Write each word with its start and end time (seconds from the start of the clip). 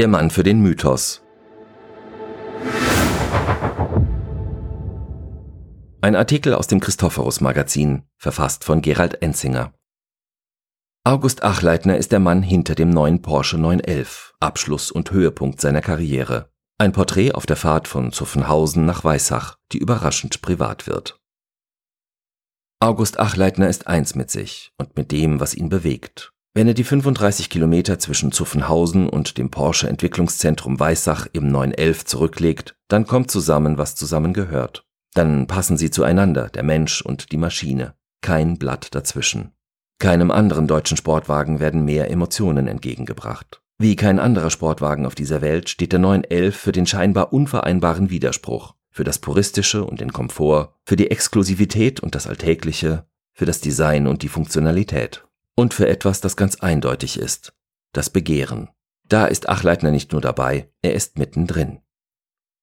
Der 0.00 0.08
Mann 0.08 0.30
für 0.30 0.42
den 0.42 0.62
Mythos. 0.62 1.20
Ein 6.00 6.16
Artikel 6.16 6.54
aus 6.54 6.68
dem 6.68 6.80
Christophorus 6.80 7.42
Magazin, 7.42 8.04
verfasst 8.16 8.64
von 8.64 8.80
Gerald 8.80 9.20
Enzinger. 9.20 9.74
August 11.04 11.42
Achleitner 11.42 11.98
ist 11.98 12.12
der 12.12 12.18
Mann 12.18 12.42
hinter 12.42 12.74
dem 12.74 12.88
neuen 12.88 13.20
Porsche 13.20 13.58
911, 13.58 14.32
Abschluss 14.40 14.90
und 14.90 15.10
Höhepunkt 15.10 15.60
seiner 15.60 15.82
Karriere. 15.82 16.50
Ein 16.78 16.92
Porträt 16.92 17.32
auf 17.32 17.44
der 17.44 17.56
Fahrt 17.56 17.86
von 17.86 18.10
Zuffenhausen 18.10 18.86
nach 18.86 19.04
Weissach, 19.04 19.56
die 19.70 19.78
überraschend 19.80 20.40
privat 20.40 20.86
wird. 20.86 21.20
August 22.82 23.20
Achleitner 23.20 23.68
ist 23.68 23.86
eins 23.86 24.14
mit 24.14 24.30
sich 24.30 24.72
und 24.78 24.96
mit 24.96 25.12
dem, 25.12 25.40
was 25.40 25.52
ihn 25.52 25.68
bewegt. 25.68 26.32
Wenn 26.60 26.68
er 26.68 26.74
die 26.74 26.84
35 26.84 27.48
Kilometer 27.48 27.98
zwischen 27.98 28.32
Zuffenhausen 28.32 29.08
und 29.08 29.38
dem 29.38 29.50
Porsche 29.50 29.88
Entwicklungszentrum 29.88 30.78
Weissach 30.78 31.26
im 31.32 31.50
911 31.50 32.04
zurücklegt, 32.04 32.76
dann 32.86 33.06
kommt 33.06 33.30
zusammen, 33.30 33.78
was 33.78 33.96
zusammen 33.96 34.34
gehört. 34.34 34.84
Dann 35.14 35.46
passen 35.46 35.78
sie 35.78 35.90
zueinander, 35.90 36.50
der 36.50 36.62
Mensch 36.62 37.00
und 37.00 37.32
die 37.32 37.38
Maschine. 37.38 37.94
Kein 38.20 38.58
Blatt 38.58 38.94
dazwischen. 38.94 39.52
Keinem 39.98 40.30
anderen 40.30 40.66
deutschen 40.66 40.98
Sportwagen 40.98 41.60
werden 41.60 41.86
mehr 41.86 42.10
Emotionen 42.10 42.66
entgegengebracht. 42.66 43.62
Wie 43.78 43.96
kein 43.96 44.18
anderer 44.18 44.50
Sportwagen 44.50 45.06
auf 45.06 45.14
dieser 45.14 45.40
Welt 45.40 45.70
steht 45.70 45.92
der 45.92 46.00
911 46.00 46.54
für 46.54 46.72
den 46.72 46.84
scheinbar 46.84 47.32
unvereinbaren 47.32 48.10
Widerspruch, 48.10 48.74
für 48.90 49.04
das 49.04 49.18
Puristische 49.18 49.82
und 49.82 50.02
den 50.02 50.12
Komfort, 50.12 50.74
für 50.84 50.96
die 50.96 51.10
Exklusivität 51.10 52.00
und 52.00 52.14
das 52.14 52.26
Alltägliche, 52.26 53.06
für 53.32 53.46
das 53.46 53.62
Design 53.62 54.06
und 54.06 54.20
die 54.20 54.28
Funktionalität 54.28 55.24
und 55.56 55.74
für 55.74 55.88
etwas, 55.88 56.20
das 56.20 56.36
ganz 56.36 56.56
eindeutig 56.56 57.18
ist, 57.18 57.52
das 57.92 58.10
Begehren. 58.10 58.70
Da 59.08 59.26
ist 59.26 59.48
Achleitner 59.48 59.90
nicht 59.90 60.12
nur 60.12 60.20
dabei, 60.20 60.70
er 60.82 60.94
ist 60.94 61.18
mittendrin. 61.18 61.80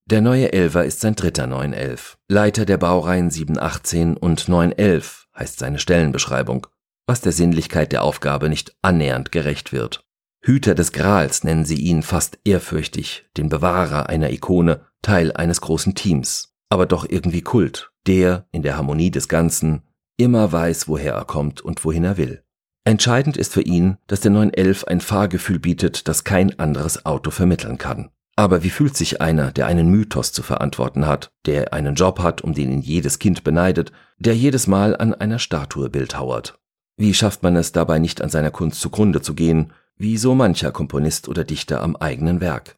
Der 0.09 0.21
neue 0.21 0.53
Elver 0.53 0.85
ist 0.85 1.01
sein 1.01 1.16
dritter 1.16 1.47
911. 1.47 2.17
Leiter 2.29 2.66
der 2.66 2.77
Baureihen 2.77 3.29
718 3.29 4.16
und 4.16 4.47
911 4.47 5.27
heißt 5.38 5.59
seine 5.59 5.79
Stellenbeschreibung, 5.79 6.67
was 7.05 7.19
der 7.19 7.33
Sinnlichkeit 7.33 7.91
der 7.91 8.03
Aufgabe 8.03 8.47
nicht 8.47 8.77
annähernd 8.81 9.33
gerecht 9.33 9.73
wird. 9.73 10.05
Hüter 10.41 10.75
des 10.75 10.94
Grals 10.94 11.44
nennen 11.44 11.66
sie 11.66 11.75
ihn 11.75 12.03
fast 12.03 12.39
ehrfürchtig, 12.45 13.25
den 13.35 13.49
Bewahrer 13.49 14.07
einer 14.07 14.31
Ikone, 14.31 14.85
Teil 15.01 15.33
eines 15.33 15.59
großen 15.59 15.94
Teams, 15.94 16.55
aber 16.69 16.85
doch 16.85 17.05
irgendwie 17.07 17.41
Kult, 17.41 17.91
der 18.07 18.47
in 18.51 18.61
der 18.61 18.77
Harmonie 18.77 19.11
des 19.11 19.27
Ganzen 19.27 19.83
immer 20.16 20.53
weiß, 20.53 20.88
woher 20.88 21.16
er 21.16 21.25
kommt 21.25 21.59
und 21.59 21.83
wohin 21.83 22.05
er 22.05 22.16
will. 22.16 22.44
Entscheidend 22.88 23.35
ist 23.35 23.52
für 23.52 23.63
ihn, 23.63 23.97
dass 24.07 24.21
der 24.21 24.31
911 24.31 24.85
ein 24.85 25.02
Fahrgefühl 25.02 25.59
bietet, 25.59 26.07
das 26.07 26.23
kein 26.23 26.57
anderes 26.57 27.05
Auto 27.05 27.31
vermitteln 27.31 27.77
kann. 27.77 28.11
Aber 28.38 28.63
wie 28.63 28.69
fühlt 28.69 28.95
sich 28.95 29.19
einer, 29.19 29.52
der 29.52 29.67
einen 29.67 29.89
Mythos 29.89 30.31
zu 30.31 30.41
verantworten 30.41 31.05
hat, 31.05 31.33
der 31.45 31.73
einen 31.73 31.95
Job 31.95 32.19
hat, 32.19 32.39
um 32.39 32.53
den 32.53 32.71
ihn 32.71 32.79
jedes 32.79 33.19
Kind 33.19 33.44
beneidet, 33.44 33.91
der 34.19 34.38
jedes 34.38 34.67
Mal 34.67 34.95
an 34.95 35.13
einer 35.13 35.38
Statue 35.38 35.89
bildhauert? 35.89 36.61
Wie 36.95 37.13
schafft 37.13 37.44
man 37.44 37.57
es 37.57 37.73
dabei 37.73 37.99
nicht 37.99 38.21
an 38.21 38.29
seiner 38.29 38.52
Kunst 38.52 38.79
zugrunde 38.79 39.22
zu 39.22 39.35
gehen, 39.35 39.73
wie 39.97 40.17
so 40.17 40.33
mancher 40.33 40.72
Komponist 40.72 41.27
oder 41.27 41.44
Dichter 41.44 41.81
am 41.81 41.97
eigenen 41.97 42.39
Werk? 42.39 42.77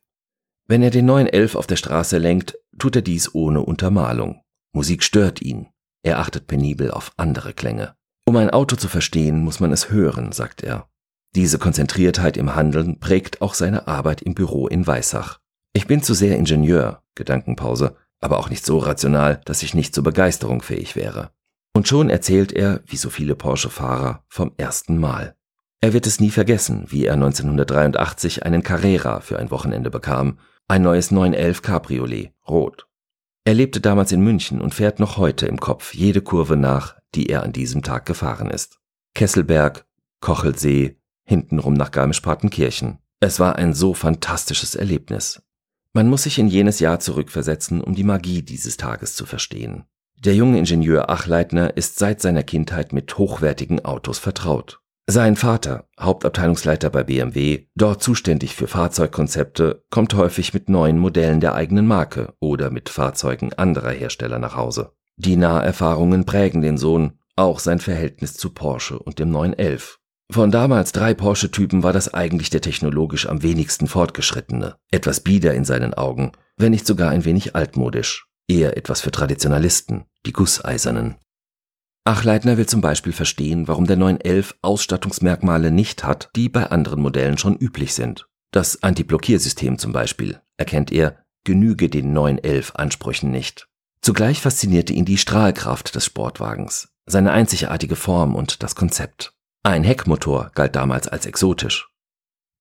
Wenn 0.66 0.82
er 0.82 0.90
den 0.90 1.06
911 1.06 1.54
auf 1.54 1.68
der 1.68 1.76
Straße 1.76 2.18
lenkt, 2.18 2.58
tut 2.80 2.96
er 2.96 3.04
dies 3.04 3.36
ohne 3.36 3.62
Untermalung. 3.62 4.42
Musik 4.74 5.04
stört 5.04 5.40
ihn. 5.40 5.68
Er 6.02 6.18
achtet 6.18 6.48
penibel 6.48 6.90
auf 6.90 7.12
andere 7.16 7.54
Klänge. 7.54 7.94
Um 8.30 8.38
ein 8.38 8.52
Auto 8.52 8.76
zu 8.76 8.88
verstehen, 8.88 9.44
muss 9.44 9.60
man 9.60 9.72
es 9.72 9.90
hören, 9.90 10.32
sagt 10.34 10.62
er. 10.62 10.88
Diese 11.34 11.58
Konzentriertheit 11.58 12.38
im 12.38 12.54
Handeln 12.54 13.00
prägt 13.00 13.42
auch 13.42 13.56
seine 13.56 13.88
Arbeit 13.88 14.22
im 14.22 14.36
Büro 14.36 14.68
in 14.68 14.86
Weissach. 14.86 15.40
Ich 15.74 15.88
bin 15.88 16.04
zu 16.04 16.14
sehr 16.14 16.38
Ingenieur, 16.38 17.02
Gedankenpause, 17.16 17.96
aber 18.22 18.38
auch 18.38 18.52
nicht 18.52 18.64
so 18.64 18.78
rational, 18.78 19.42
dass 19.46 19.64
ich 19.64 19.74
nicht 19.74 19.96
zur 19.96 20.04
Begeisterung 20.04 20.62
fähig 20.62 20.96
wäre. 20.96 21.32
Und 21.74 21.88
schon 21.88 22.12
erzählt 22.12 22.52
er, 22.52 22.82
wie 22.86 22.98
so 22.98 23.10
viele 23.10 23.36
Porsche-Fahrer, 23.36 24.24
vom 24.28 24.52
ersten 24.58 25.00
Mal. 25.00 25.36
Er 25.82 25.94
wird 25.94 26.06
es 26.06 26.20
nie 26.20 26.30
vergessen, 26.30 26.86
wie 26.90 27.08
er 27.08 27.16
1983 27.16 28.46
einen 28.46 28.62
Carrera 28.62 29.22
für 29.22 29.40
ein 29.40 29.50
Wochenende 29.50 29.90
bekam, 29.90 30.38
ein 30.68 30.84
neues 30.84 31.10
911 31.10 31.64
Cabriolet, 31.64 32.32
rot. 32.48 32.86
Er 33.44 33.56
lebte 33.56 33.82
damals 33.82 34.12
in 34.12 34.22
München 34.22 34.62
und 34.62 34.76
fährt 34.76 35.00
noch 35.00 35.18
heute 35.18 35.48
im 35.48 35.60
Kopf 35.60 35.96
jede 35.96 36.22
Kurve 36.22 36.56
nach, 36.56 36.99
die 37.16 37.28
er 37.28 37.44
an 37.44 37.54
diesem 37.54 37.84
Tag 37.84 38.06
gefahren 38.06 38.50
ist. 38.50 38.80
Kesselberg, 39.16 39.86
Kochelsee, 40.22 40.98
hintenrum 41.26 41.74
nach 41.74 41.92
Garmisch-Partenkirchen. 41.92 43.00
Es 43.20 43.40
war 43.40 43.56
ein 43.56 43.74
so 43.74 43.94
fantastisches 43.94 44.76
Erlebnis. 44.76 45.42
Man 45.94 46.08
muss 46.08 46.24
sich 46.24 46.38
in 46.40 46.48
jenes 46.48 46.80
Jahr 46.80 47.00
zurückversetzen, 47.00 47.82
um 47.82 47.96
die 47.96 48.04
Magie 48.04 48.42
dieses 48.42 48.78
Tages 48.78 49.16
zu 49.16 49.26
verstehen. 49.26 49.86
Der 50.20 50.36
junge 50.36 50.60
Ingenieur 50.60 51.10
Achleitner 51.10 51.76
ist 51.78 51.98
seit 51.98 52.22
seiner 52.22 52.44
Kindheit 52.44 52.94
mit 52.94 53.18
hochwertigen 53.18 53.86
Autos 53.86 54.20
vertraut. 54.20 54.82
Sein 55.08 55.36
Vater, 55.36 55.90
Hauptabteilungsleiter 56.00 56.92
bei 56.92 57.04
BMW, 57.04 57.66
dort 57.74 58.04
zuständig 58.04 58.54
für 58.54 58.68
Fahrzeugkonzepte, 58.68 59.84
kommt 59.90 60.14
häufig 60.14 60.54
mit 60.54 60.70
neuen 60.70 61.00
Modellen 61.00 61.40
der 61.40 61.56
eigenen 61.56 61.88
Marke 61.88 62.36
oder 62.40 62.70
mit 62.70 62.90
Fahrzeugen 62.90 63.54
anderer 63.54 63.90
Hersteller 63.90 64.38
nach 64.38 64.56
Hause. 64.56 64.92
Die 65.22 65.36
Naherfahrungen 65.36 66.24
prägen 66.24 66.62
den 66.62 66.78
Sohn, 66.78 67.20
auch 67.36 67.60
sein 67.60 67.80
Verhältnis 67.80 68.36
zu 68.36 68.52
Porsche 68.52 68.98
und 68.98 69.20
dem 69.20 69.32
911. 69.32 70.00
Von 70.32 70.50
damals 70.50 70.94
drei 70.94 71.14
Porsche-Typen 71.14 71.84
war 71.84 71.92
das 71.92 72.14
eigentlich 72.14 72.50
der 72.52 72.62
technologisch 72.62 73.28
am 73.28 73.44
wenigsten 73.44 73.88
fortgeschrittene, 73.88 74.78
etwas 74.92 75.20
bieder 75.20 75.54
in 75.56 75.66
seinen 75.66 75.94
Augen, 75.94 76.32
wenn 76.56 76.72
nicht 76.72 76.88
sogar 76.88 77.12
ein 77.12 77.26
wenig 77.26 77.54
altmodisch, 77.54 78.28
eher 78.48 78.78
etwas 78.78 79.02
für 79.02 79.12
Traditionalisten, 79.12 80.06
die 80.26 80.32
Gusseisernen. 80.32 81.16
Achleitner 82.06 82.56
will 82.58 82.68
zum 82.68 82.80
Beispiel 82.80 83.12
verstehen, 83.12 83.68
warum 83.68 83.88
der 83.88 83.98
911 83.98 84.56
Ausstattungsmerkmale 84.62 85.70
nicht 85.70 86.06
hat, 86.06 86.30
die 86.38 86.48
bei 86.48 86.68
anderen 86.72 87.02
Modellen 87.02 87.38
schon 87.38 87.58
üblich 87.58 87.94
sind. 87.94 88.30
Das 88.52 88.82
Antiblockiersystem 88.84 89.78
zum 89.78 89.92
Beispiel, 89.92 90.40
erkennt 90.56 90.94
er, 90.94 91.26
genüge 91.44 91.90
den 91.90 92.14
911 92.14 92.72
Ansprüchen 92.76 93.32
nicht. 93.32 93.68
Zugleich 94.02 94.42
faszinierte 94.42 94.94
ihn 94.94 95.06
die 95.06 95.18
Strahlkraft 95.18 95.94
des 95.96 96.06
Sportwagens, 96.06 96.90
seine 97.06 97.32
einzigartige 97.32 97.96
Form 97.96 98.36
und 98.36 98.64
das 98.64 98.76
Konzept. 98.76 99.34
Ein 99.64 99.84
Heckmotor 99.84 100.52
galt 100.56 100.76
damals 100.76 101.08
als 101.08 101.26
exotisch. 101.26 101.90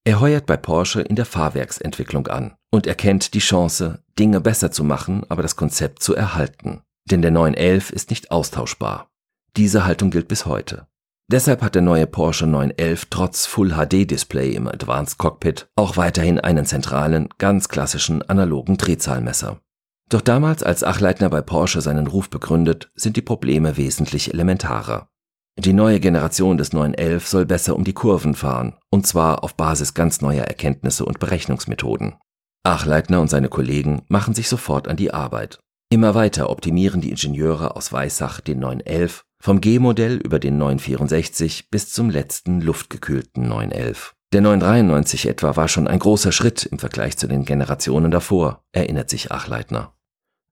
Er 0.05 0.19
heuert 0.19 0.45
bei 0.45 0.57
Porsche 0.57 1.01
in 1.01 1.15
der 1.15 1.25
Fahrwerksentwicklung 1.25 2.27
an 2.27 2.55
und 2.71 2.87
erkennt 2.87 3.33
die 3.33 3.39
Chance, 3.39 4.03
Dinge 4.17 4.41
besser 4.41 4.71
zu 4.71 4.83
machen, 4.83 5.23
aber 5.29 5.41
das 5.41 5.55
Konzept 5.55 6.03
zu 6.03 6.15
erhalten. 6.15 6.81
Denn 7.09 7.21
der 7.21 7.31
911 7.31 7.91
ist 7.91 8.09
nicht 8.09 8.31
austauschbar. 8.31 9.09
Diese 9.55 9.85
Haltung 9.85 10.11
gilt 10.11 10.27
bis 10.27 10.45
heute. 10.45 10.87
Deshalb 11.31 11.61
hat 11.61 11.75
der 11.75 11.83
neue 11.83 12.07
Porsche 12.07 12.47
911 12.47 13.05
trotz 13.09 13.45
Full 13.45 13.71
HD 13.71 14.09
Display 14.09 14.55
im 14.55 14.67
Advanced 14.67 15.19
Cockpit 15.19 15.69
auch 15.75 15.95
weiterhin 15.95 16.39
einen 16.39 16.65
zentralen, 16.65 17.29
ganz 17.37 17.69
klassischen 17.69 18.23
analogen 18.23 18.77
Drehzahlmesser. 18.77 19.61
Doch 20.09 20.21
damals, 20.21 20.63
als 20.63 20.83
Achleitner 20.83 21.29
bei 21.29 21.41
Porsche 21.41 21.81
seinen 21.81 22.07
Ruf 22.07 22.31
begründet, 22.31 22.91
sind 22.95 23.15
die 23.15 23.21
Probleme 23.21 23.77
wesentlich 23.77 24.33
elementarer. 24.33 25.09
Die 25.57 25.73
neue 25.73 25.99
Generation 25.99 26.57
des 26.57 26.73
911 26.73 27.27
soll 27.27 27.45
besser 27.45 27.75
um 27.75 27.83
die 27.83 27.93
Kurven 27.93 28.33
fahren, 28.33 28.77
und 28.89 29.05
zwar 29.05 29.43
auf 29.43 29.55
Basis 29.55 29.93
ganz 29.93 30.21
neuer 30.21 30.45
Erkenntnisse 30.45 31.05
und 31.05 31.19
Berechnungsmethoden. 31.19 32.15
Achleitner 32.63 33.21
und 33.21 33.29
seine 33.29 33.49
Kollegen 33.49 34.03
machen 34.07 34.33
sich 34.33 34.49
sofort 34.49 34.87
an 34.87 34.97
die 34.97 35.13
Arbeit. 35.13 35.59
Immer 35.91 36.15
weiter 36.15 36.49
optimieren 36.49 37.01
die 37.01 37.09
Ingenieure 37.09 37.75
aus 37.75 37.91
Weissach 37.91 38.41
den 38.41 38.59
911, 38.59 39.25
vom 39.41 39.61
G-Modell 39.61 40.17
über 40.17 40.39
den 40.39 40.57
964 40.57 41.69
bis 41.69 41.91
zum 41.91 42.09
letzten 42.09 42.61
luftgekühlten 42.61 43.47
911. 43.47 44.15
Der 44.31 44.41
993 44.41 45.27
etwa 45.27 45.55
war 45.55 45.67
schon 45.67 45.87
ein 45.87 45.99
großer 45.99 46.31
Schritt 46.31 46.65
im 46.65 46.79
Vergleich 46.79 47.17
zu 47.17 47.27
den 47.27 47.45
Generationen 47.45 48.11
davor, 48.11 48.63
erinnert 48.71 49.09
sich 49.09 49.31
Achleitner. 49.31 49.93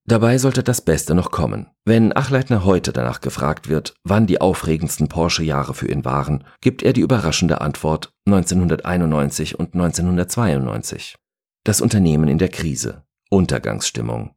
Dabei 0.09 0.37
sollte 0.37 0.63
das 0.63 0.79
Beste 0.79 1.13
noch 1.13 1.31
kommen. 1.31 1.67
Wenn 1.83 2.15
Achleitner 2.15 2.63
heute 2.63 2.93
danach 2.93 3.19
gefragt 3.19 3.67
wird, 3.67 3.93
wann 4.05 4.25
die 4.25 4.39
aufregendsten 4.39 5.09
Porsche-Jahre 5.09 5.73
für 5.73 5.89
ihn 5.89 6.05
waren, 6.05 6.45
gibt 6.61 6.81
er 6.81 6.93
die 6.93 7.01
überraschende 7.01 7.59
Antwort 7.59 8.13
1991 8.25 9.59
und 9.59 9.73
1992. 9.73 11.17
Das 11.65 11.81
Unternehmen 11.81 12.29
in 12.29 12.37
der 12.37 12.47
Krise. 12.47 13.03
Untergangsstimmung. 13.29 14.33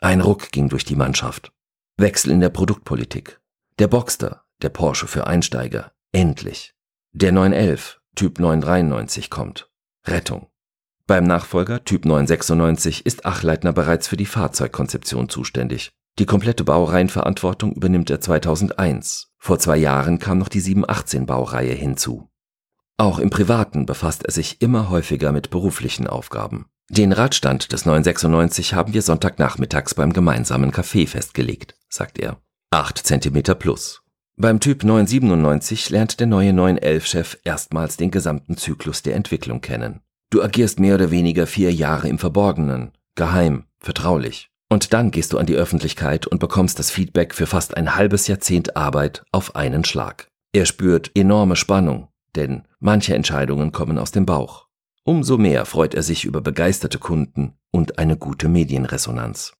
Ein 0.00 0.20
Ruck 0.20 0.50
ging 0.50 0.68
durch 0.68 0.84
die 0.84 0.96
Mannschaft. 0.96 1.52
Wechsel 1.96 2.32
in 2.32 2.40
der 2.40 2.48
Produktpolitik. 2.48 3.40
Der 3.78 3.86
Boxster, 3.86 4.42
der 4.60 4.70
Porsche 4.70 5.06
für 5.06 5.28
Einsteiger. 5.28 5.92
Endlich. 6.10 6.74
Der 7.12 7.30
911, 7.30 8.00
Typ 8.16 8.40
993 8.40 9.30
kommt. 9.30 9.70
Rettung. 10.04 10.48
Beim 11.06 11.24
Nachfolger 11.24 11.84
Typ 11.84 12.04
996 12.04 13.04
ist 13.04 13.26
Achleitner 13.26 13.72
bereits 13.72 14.06
für 14.06 14.16
die 14.16 14.26
Fahrzeugkonzeption 14.26 15.28
zuständig. 15.28 15.90
Die 16.18 16.26
komplette 16.26 16.62
Baureihenverantwortung 16.62 17.72
übernimmt 17.72 18.10
er 18.10 18.20
2001. 18.20 19.32
Vor 19.38 19.58
zwei 19.58 19.78
Jahren 19.78 20.18
kam 20.18 20.38
noch 20.38 20.48
die 20.48 20.60
718 20.60 21.26
Baureihe 21.26 21.72
hinzu. 21.72 22.28
Auch 22.98 23.18
im 23.18 23.30
Privaten 23.30 23.86
befasst 23.86 24.24
er 24.24 24.32
sich 24.32 24.62
immer 24.62 24.90
häufiger 24.90 25.32
mit 25.32 25.50
beruflichen 25.50 26.06
Aufgaben. 26.06 26.66
Den 26.88 27.12
Radstand 27.12 27.72
des 27.72 27.86
996 27.86 28.74
haben 28.74 28.92
wir 28.92 29.02
Sonntagnachmittags 29.02 29.94
beim 29.94 30.12
gemeinsamen 30.12 30.72
Café 30.72 31.08
festgelegt, 31.08 31.74
sagt 31.88 32.18
er. 32.18 32.36
8 32.70 32.98
cm 32.98 33.42
plus. 33.58 34.02
Beim 34.36 34.60
Typ 34.60 34.84
997 34.84 35.90
lernt 35.90 36.20
der 36.20 36.26
neue 36.26 36.50
911-Chef 36.50 37.38
erstmals 37.44 37.96
den 37.96 38.10
gesamten 38.10 38.56
Zyklus 38.56 39.02
der 39.02 39.14
Entwicklung 39.14 39.60
kennen. 39.60 40.00
Du 40.32 40.42
agierst 40.42 40.80
mehr 40.80 40.94
oder 40.94 41.10
weniger 41.10 41.46
vier 41.46 41.70
Jahre 41.70 42.08
im 42.08 42.18
Verborgenen, 42.18 42.92
geheim, 43.16 43.64
vertraulich. 43.80 44.48
Und 44.70 44.94
dann 44.94 45.10
gehst 45.10 45.34
du 45.34 45.38
an 45.38 45.44
die 45.44 45.56
Öffentlichkeit 45.56 46.26
und 46.26 46.38
bekommst 46.38 46.78
das 46.78 46.90
Feedback 46.90 47.34
für 47.34 47.44
fast 47.44 47.76
ein 47.76 47.96
halbes 47.96 48.28
Jahrzehnt 48.28 48.74
Arbeit 48.74 49.24
auf 49.30 49.54
einen 49.56 49.84
Schlag. 49.84 50.28
Er 50.54 50.64
spürt 50.64 51.10
enorme 51.14 51.54
Spannung, 51.54 52.08
denn 52.34 52.62
manche 52.80 53.14
Entscheidungen 53.14 53.72
kommen 53.72 53.98
aus 53.98 54.10
dem 54.10 54.24
Bauch. 54.24 54.68
Umso 55.04 55.36
mehr 55.36 55.66
freut 55.66 55.92
er 55.92 56.02
sich 56.02 56.24
über 56.24 56.40
begeisterte 56.40 56.98
Kunden 56.98 57.52
und 57.70 57.98
eine 57.98 58.16
gute 58.16 58.48
Medienresonanz. 58.48 59.52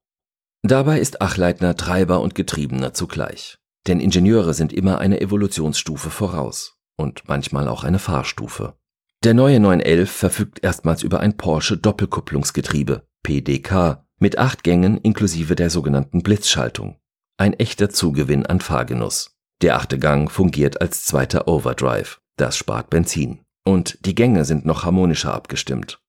Dabei 0.62 1.00
ist 1.00 1.20
Achleitner 1.20 1.76
Treiber 1.76 2.22
und 2.22 2.34
Getriebener 2.34 2.94
zugleich. 2.94 3.58
Denn 3.88 4.00
Ingenieure 4.00 4.54
sind 4.54 4.72
immer 4.72 5.00
eine 5.00 5.20
Evolutionsstufe 5.20 6.08
voraus 6.08 6.78
und 6.96 7.24
manchmal 7.28 7.68
auch 7.68 7.84
eine 7.84 7.98
Fahrstufe. 7.98 8.72
Der 9.24 9.34
neue 9.34 9.60
911 9.60 10.10
verfügt 10.10 10.64
erstmals 10.64 11.04
über 11.04 11.20
ein 11.20 11.36
Porsche 11.36 11.76
Doppelkupplungsgetriebe, 11.76 13.06
PDK, 13.22 14.04
mit 14.18 14.36
acht 14.36 14.64
Gängen 14.64 14.98
inklusive 14.98 15.54
der 15.54 15.70
sogenannten 15.70 16.24
Blitzschaltung. 16.24 16.96
Ein 17.36 17.52
echter 17.52 17.88
Zugewinn 17.88 18.46
an 18.46 18.60
Fahrgenuss. 18.60 19.36
Der 19.60 19.76
achte 19.76 20.00
Gang 20.00 20.28
fungiert 20.28 20.80
als 20.80 21.04
zweiter 21.04 21.46
Overdrive. 21.46 22.20
Das 22.36 22.56
spart 22.56 22.90
Benzin. 22.90 23.44
Und 23.64 24.04
die 24.04 24.16
Gänge 24.16 24.44
sind 24.44 24.66
noch 24.66 24.84
harmonischer 24.84 25.32
abgestimmt. 25.32 26.00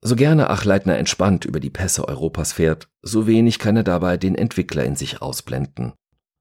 So 0.00 0.16
gerne 0.16 0.48
Achleitner 0.48 0.96
entspannt 0.96 1.44
über 1.44 1.60
die 1.60 1.68
Pässe 1.68 2.08
Europas 2.08 2.54
fährt, 2.54 2.88
so 3.02 3.26
wenig 3.26 3.58
kann 3.58 3.76
er 3.76 3.84
dabei 3.84 4.16
den 4.16 4.36
Entwickler 4.36 4.84
in 4.84 4.96
sich 4.96 5.20
ausblenden. 5.20 5.92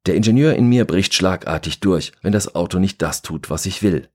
Der 0.06 0.16
Ingenieur 0.16 0.56
in 0.56 0.68
mir 0.68 0.86
bricht 0.86 1.14
schlagartig 1.14 1.82
durch, 1.82 2.14
wenn 2.22 2.32
das 2.32 2.56
Auto 2.56 2.80
nicht 2.80 3.02
das 3.02 3.24
tut, 3.24 3.50
was 3.50 3.66
ich 3.66 3.84
will. 3.84 4.10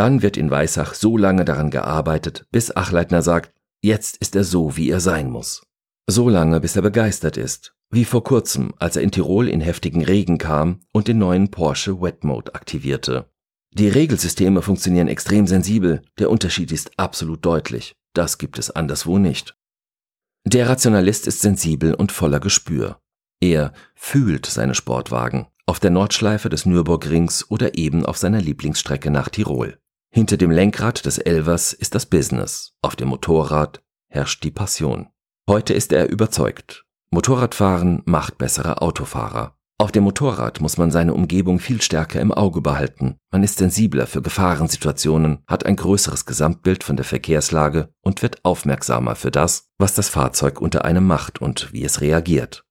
Dann 0.00 0.22
wird 0.22 0.38
in 0.38 0.50
Weissach 0.50 0.94
so 0.94 1.18
lange 1.18 1.44
daran 1.44 1.68
gearbeitet, 1.68 2.46
bis 2.50 2.74
Achleitner 2.74 3.20
sagt, 3.20 3.52
jetzt 3.82 4.16
ist 4.16 4.34
er 4.34 4.44
so, 4.44 4.78
wie 4.78 4.88
er 4.88 4.98
sein 4.98 5.28
muss. 5.28 5.66
So 6.06 6.30
lange, 6.30 6.58
bis 6.60 6.74
er 6.74 6.80
begeistert 6.80 7.36
ist, 7.36 7.74
wie 7.90 8.06
vor 8.06 8.24
kurzem, 8.24 8.72
als 8.78 8.96
er 8.96 9.02
in 9.02 9.10
Tirol 9.10 9.46
in 9.46 9.60
heftigen 9.60 10.02
Regen 10.02 10.38
kam 10.38 10.80
und 10.94 11.06
den 11.06 11.18
neuen 11.18 11.50
Porsche 11.50 12.00
Wet 12.00 12.24
Mode 12.24 12.54
aktivierte. 12.54 13.30
Die 13.72 13.88
Regelsysteme 13.88 14.62
funktionieren 14.62 15.06
extrem 15.06 15.46
sensibel, 15.46 16.00
der 16.18 16.30
Unterschied 16.30 16.72
ist 16.72 16.98
absolut 16.98 17.44
deutlich. 17.44 17.94
Das 18.14 18.38
gibt 18.38 18.58
es 18.58 18.70
anderswo 18.70 19.18
nicht. 19.18 19.54
Der 20.46 20.66
Rationalist 20.66 21.26
ist 21.26 21.42
sensibel 21.42 21.92
und 21.92 22.10
voller 22.10 22.40
Gespür. 22.40 23.02
Er 23.38 23.74
fühlt 23.94 24.46
seine 24.46 24.74
Sportwagen 24.74 25.48
auf 25.66 25.78
der 25.78 25.90
Nordschleife 25.90 26.48
des 26.48 26.64
Nürburgrings 26.64 27.50
oder 27.50 27.76
eben 27.76 28.06
auf 28.06 28.16
seiner 28.16 28.40
Lieblingsstrecke 28.40 29.10
nach 29.10 29.28
Tirol. 29.28 29.76
Hinter 30.12 30.36
dem 30.36 30.50
Lenkrad 30.50 31.06
des 31.06 31.18
Elvers 31.18 31.72
ist 31.72 31.94
das 31.94 32.06
Business, 32.06 32.74
auf 32.82 32.96
dem 32.96 33.08
Motorrad 33.08 33.80
herrscht 34.08 34.42
die 34.42 34.50
Passion. 34.50 35.08
Heute 35.48 35.72
ist 35.72 35.92
er 35.92 36.08
überzeugt. 36.08 36.84
Motorradfahren 37.12 38.02
macht 38.06 38.36
bessere 38.36 38.82
Autofahrer. 38.82 39.56
Auf 39.78 39.92
dem 39.92 40.04
Motorrad 40.04 40.60
muss 40.60 40.76
man 40.78 40.90
seine 40.90 41.14
Umgebung 41.14 41.58
viel 41.58 41.80
stärker 41.80 42.20
im 42.20 42.32
Auge 42.32 42.60
behalten. 42.60 43.18
Man 43.32 43.44
ist 43.44 43.58
sensibler 43.58 44.06
für 44.06 44.20
Gefahrensituationen, 44.20 45.44
hat 45.46 45.64
ein 45.64 45.76
größeres 45.76 46.26
Gesamtbild 46.26 46.84
von 46.84 46.96
der 46.96 47.06
Verkehrslage 47.06 47.88
und 48.02 48.20
wird 48.20 48.44
aufmerksamer 48.44 49.14
für 49.14 49.30
das, 49.30 49.70
was 49.78 49.94
das 49.94 50.08
Fahrzeug 50.08 50.60
unter 50.60 50.84
einem 50.84 51.06
macht 51.06 51.40
und 51.40 51.72
wie 51.72 51.84
es 51.84 52.00
reagiert. 52.00 52.64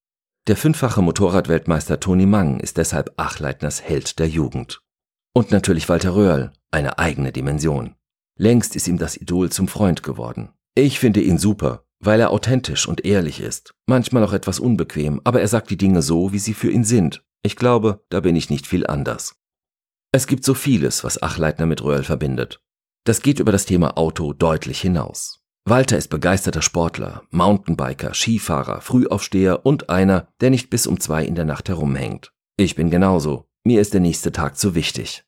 Der 0.48 0.58
fünffache 0.58 1.02
Motorradweltmeister 1.02 2.00
Toni 2.00 2.26
Mang 2.26 2.60
ist 2.60 2.78
deshalb 2.78 3.14
Achleitners 3.18 3.82
Held 3.82 4.20
der 4.20 4.28
Jugend. 4.28 4.82
Und 5.40 5.52
natürlich 5.52 5.88
Walter 5.88 6.16
Röhrl, 6.16 6.52
eine 6.70 7.00
eigene 7.00 7.32
Dimension. 7.32 7.96
Längst 8.36 8.76
ist 8.76 8.90
ihm 8.90 8.98
das 8.98 9.16
Idol 9.16 9.50
zum 9.50 9.70
Freund 9.70 10.04
geworden. 10.04 10.50
Ich 10.76 11.00
finde 11.00 11.22
ihn 11.22 11.38
super, 11.38 11.86
weil 12.02 12.20
er 12.20 12.32
authentisch 12.32 12.90
und 12.90 13.06
ehrlich 13.06 13.40
ist, 13.40 13.74
manchmal 13.86 14.26
auch 14.26 14.34
etwas 14.34 14.60
unbequem, 14.60 15.22
aber 15.24 15.40
er 15.40 15.48
sagt 15.48 15.70
die 15.70 15.78
Dinge 15.78 16.02
so, 16.02 16.34
wie 16.34 16.40
sie 16.40 16.54
für 16.54 16.70
ihn 16.70 16.84
sind. 16.84 17.24
Ich 17.42 17.56
glaube, 17.56 18.04
da 18.10 18.20
bin 18.20 18.36
ich 18.36 18.50
nicht 18.50 18.68
viel 18.68 18.86
anders. 18.86 19.38
Es 20.12 20.28
gibt 20.28 20.44
so 20.44 20.54
vieles, 20.54 21.06
was 21.06 21.24
Achleitner 21.24 21.68
mit 21.68 21.82
Röhrl 21.86 22.04
verbindet. 22.04 22.60
Das 23.06 23.22
geht 23.22 23.40
über 23.40 23.54
das 23.54 23.66
Thema 23.66 23.98
Auto 23.98 24.34
deutlich 24.34 24.82
hinaus. 24.82 25.40
Walter 25.64 25.98
ist 25.98 26.10
begeisterter 26.10 26.62
Sportler, 26.62 27.24
Mountainbiker, 27.30 28.14
Skifahrer, 28.14 28.82
Frühaufsteher 28.82 29.66
und 29.66 29.90
einer, 29.90 30.28
der 30.42 30.50
nicht 30.50 30.70
bis 30.70 30.86
um 30.86 31.00
zwei 31.00 31.24
in 31.24 31.36
der 31.36 31.46
Nacht 31.46 31.70
herumhängt. 31.70 32.34
Ich 32.58 32.76
bin 32.76 32.90
genauso. 32.90 33.46
Mir 33.64 33.80
ist 33.80 33.94
der 33.94 34.02
nächste 34.02 34.34
Tag 34.34 34.58
zu 34.58 34.76
wichtig. 34.76 35.24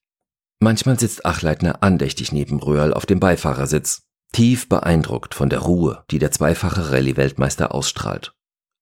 Manchmal 0.63 0.99
sitzt 0.99 1.25
Achleitner 1.25 1.81
andächtig 1.81 2.31
neben 2.31 2.59
Röhrl 2.59 2.93
auf 2.93 3.07
dem 3.07 3.19
Beifahrersitz, 3.19 4.03
tief 4.31 4.69
beeindruckt 4.69 5.33
von 5.33 5.49
der 5.49 5.59
Ruhe, 5.59 6.05
die 6.11 6.19
der 6.19 6.29
zweifache 6.29 6.91
Rallye-Weltmeister 6.91 7.73
ausstrahlt. 7.73 8.35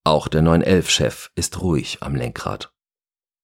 Auch 0.04 0.28
der 0.28 0.42
911-Chef 0.42 1.32
ist 1.36 1.62
ruhig 1.62 2.00
am 2.02 2.16
Lenkrad. 2.16 2.74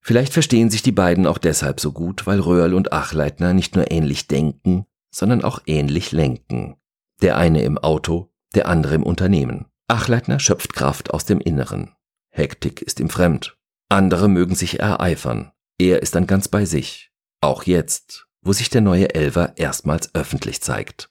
Vielleicht 0.02 0.34
verstehen 0.34 0.70
sich 0.70 0.84
die 0.84 0.92
beiden 0.92 1.28
auch 1.28 1.38
deshalb 1.38 1.80
so 1.80 1.94
gut, 1.94 2.28
weil 2.28 2.42
Röhrl 2.42 2.74
und 2.74 2.92
Achleitner 2.92 3.54
nicht 3.54 3.78
nur 3.78 3.90
ähnlich 3.90 4.28
denken, 4.28 4.86
sondern 5.12 5.42
auch 5.42 5.62
ähnlich 5.66 6.12
lenken. 6.12 6.76
Der 7.22 7.38
eine 7.38 7.64
im 7.64 7.78
Auto, 7.78 8.34
der 8.54 8.68
andere 8.68 8.96
im 8.96 9.04
Unternehmen. 9.04 9.68
Achleitner 9.88 10.42
schöpft 10.42 10.74
Kraft 10.74 11.12
aus 11.12 11.24
dem 11.24 11.40
Inneren. 11.40 11.96
Hektik 12.32 12.82
ist 12.82 13.00
ihm 13.00 13.10
fremd. 13.10 13.58
Andere 13.88 14.28
mögen 14.28 14.56
sich 14.56 14.82
ereifern. 14.82 15.54
Er 15.80 16.02
ist 16.02 16.16
dann 16.16 16.28
ganz 16.28 16.50
bei 16.50 16.66
sich. 16.66 17.14
Auch 17.42 17.64
jetzt, 17.64 18.25
wo 18.46 18.54
sich 18.54 18.70
der 18.70 18.82
neue 18.82 19.14
Elver 19.14 19.58
erstmals 19.58 20.14
öffentlich 20.16 20.62
zeigt. 20.62 21.10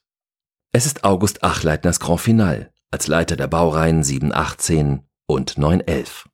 Es 0.71 0.85
ist 0.85 1.03
August 1.03 1.43
Achleitners 1.43 1.99
Grand 1.99 2.21
Final 2.21 2.71
als 2.91 3.07
Leiter 3.07 3.35
der 3.35 3.47
Baureihen 3.47 4.03
718 4.03 5.03
und 5.27 5.57
911. 5.57 6.29